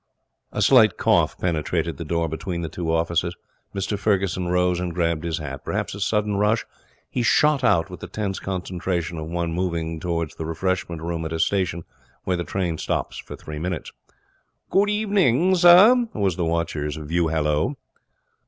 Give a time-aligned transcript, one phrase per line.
[0.51, 3.35] A slight cough penetrated the door between the two offices.
[3.75, 5.63] Mr Ferguson rose and grabbed his hat.
[5.63, 6.65] Perhaps a sudden rush
[7.07, 11.31] he shot out with the tense concentration of one moving towards the refreshment room at
[11.31, 11.83] a station
[12.23, 13.91] where the train stops three minutes.
[14.71, 17.77] 'Good evening, sir!' was the watcher's view hallo.